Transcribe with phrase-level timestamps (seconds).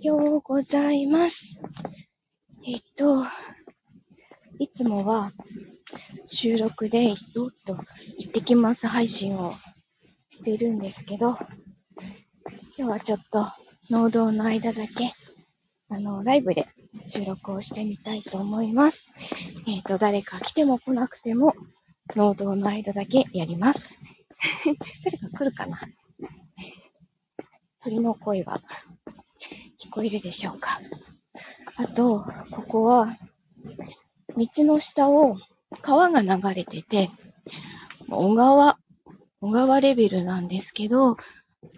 [0.00, 1.60] ようございます。
[2.66, 3.22] えっと、
[4.58, 5.30] いつもは
[6.26, 7.74] 収録で、おっと、
[8.18, 9.54] 行ってきます配信を
[10.28, 11.38] してるんですけど、
[12.76, 13.44] 今日はちょっと
[13.90, 15.12] 農道の間だけ、
[15.88, 16.66] あの、ライブで
[17.06, 19.12] 収録をしてみたいと思います。
[19.68, 21.54] えっ、と、誰か来ても来なくても、
[22.16, 23.98] 農道の間だけやります。
[25.04, 25.78] 誰か来るかな？
[27.84, 28.62] 鳥の声が
[29.94, 30.70] 聞こえるでしょうか。
[31.78, 33.16] あと、ここは、
[34.36, 35.36] 道の下を
[35.82, 37.10] 川が流れてて、
[38.10, 38.76] 小川、
[39.40, 41.16] 小川レベルなんですけど、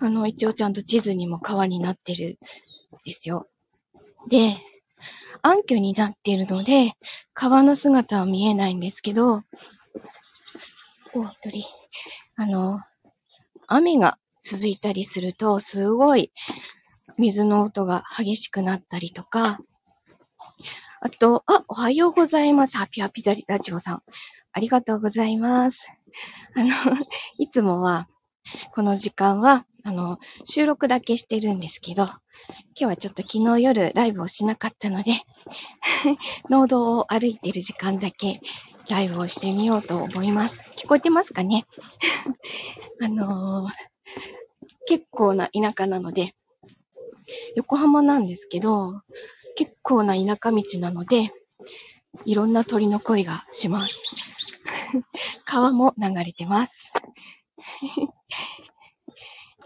[0.00, 2.36] あの、一応ちゃんと地図にも川になってるん
[3.04, 3.48] ですよ。
[4.30, 4.38] で、
[5.42, 6.92] 暗渠になっているので、
[7.34, 9.42] 川の姿は見えないんですけど、
[11.12, 11.66] お、鳥。
[12.36, 12.78] あの、
[13.66, 16.32] 雨が続いたりすると、すごい
[17.18, 19.58] 水の音が激しくなったりとか、
[21.00, 22.78] あと、あ、おはようございます。
[22.78, 24.02] ハピハピザリラジオさん。
[24.52, 25.92] ありがとうございます。
[26.54, 26.66] あの、
[27.38, 28.08] いつもは、
[28.74, 32.12] この時間は、あの、収録だけしてるんですけど、今
[32.74, 35.12] 日はちょっと昨日夜ライブをしなかったので、
[36.50, 38.40] 農道を歩いてる時間だけ
[38.88, 40.64] ライブをしてみようと思います。
[40.76, 41.66] 聞こえてますかね？
[43.02, 43.72] あのー
[44.88, 46.32] 結構な田舎なので、
[47.56, 49.00] 横浜なんですけど、
[49.56, 51.32] 結構な田舎道なので、
[52.26, 54.30] いろんな鳥の声がします。
[55.46, 56.92] 川も流れてます。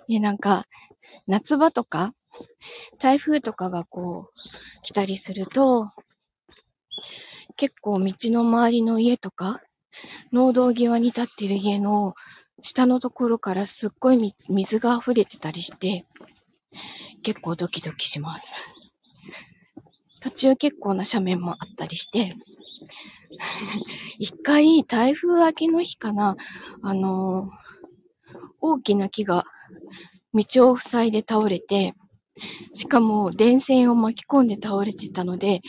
[0.07, 0.67] いや、なんか、
[1.27, 2.15] 夏場とか、
[3.01, 5.91] 台風とかがこう、来たりすると、
[7.57, 9.61] 結構道の周りの家とか、
[10.33, 12.15] 農道際に立ってる家の
[12.63, 16.07] 下のところからすっごい水が溢れてたりして、
[17.23, 18.69] 結構ドキドキします。
[20.21, 22.37] 途中結構な斜面もあったりして、
[24.19, 26.37] 一回台風明けの日かな、
[26.83, 27.71] あのー
[28.61, 29.45] 大きな木が
[30.35, 31.95] 道を塞いで倒れて、
[32.73, 35.61] しかも電線を巻き込んで倒れてたので、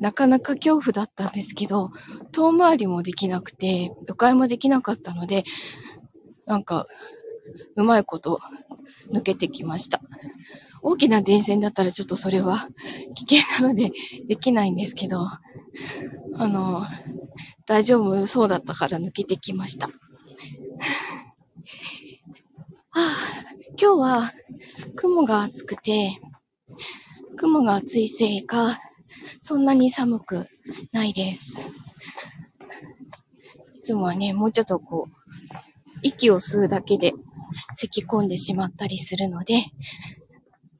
[0.00, 1.90] なかなか恐怖だったんですけど、
[2.32, 5.44] 遠回りもできなくて、迂回もできなかったので、
[6.46, 6.86] なんか、
[7.76, 8.40] うまいこと
[9.12, 10.00] 抜けてきました。
[10.84, 12.68] 大きな電線だったらちょっとそれは
[13.14, 13.90] 危険なので
[14.28, 15.40] できないんですけど、あ
[16.46, 16.82] の、
[17.66, 19.86] 大丈夫そうだったから抜けてきました。
[19.86, 19.92] は
[22.96, 23.00] あ、
[23.80, 24.32] 今日は
[24.94, 26.20] 雲が厚くて、
[27.36, 28.78] 雲が厚いせいか、
[29.40, 30.46] そんなに寒く
[30.92, 31.62] ないです。
[33.74, 35.12] いつもはね、もうちょっとこう、
[36.02, 37.14] 息を吸うだけで
[37.74, 39.54] 咳き込んでしまったりするので、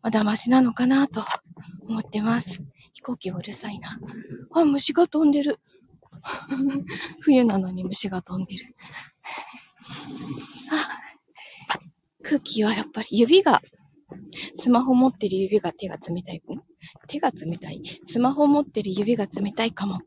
[0.05, 1.23] まだマシなのかなと
[1.89, 2.61] 思ってます。
[2.93, 3.99] 飛行機うるさいな。
[4.53, 5.61] あ、虫が飛んでる。
[7.21, 8.77] 冬なのに虫が飛んでる。
[10.71, 13.63] あ空気はやっぱり指が、
[14.55, 16.43] スマホ持ってる指が手が冷たい。
[17.09, 17.83] 手が冷たい。
[18.05, 20.01] スマホ持ってる指が冷たいかも。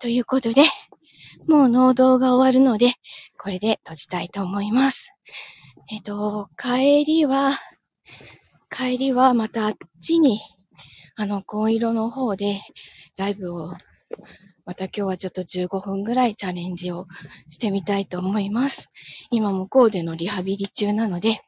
[0.00, 0.62] ということで、
[1.46, 2.94] もう農道が終わるので、
[3.38, 5.12] これで閉じたいと思います。
[5.90, 7.52] えっと、帰りは、
[8.78, 10.38] 帰りはまたあっちに、
[11.16, 12.60] あの、紺色の方で
[13.16, 13.72] ライブを、
[14.64, 17.08] また今日はちょっと15分ぐらいチャレンジを
[17.48, 18.88] してみたいと思います。
[19.32, 21.40] 今向こうでのリハビリ中なので、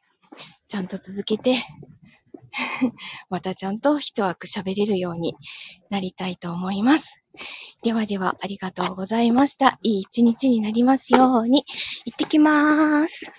[0.67, 1.55] ちゃんと続けて、
[3.29, 5.37] またちゃんと一枠喋れるように
[5.89, 7.21] なりたいと思います。
[7.81, 9.79] ではでは、ありがとうございました。
[9.83, 11.63] いい一日になりますように。
[12.03, 13.31] 行ってきまーす。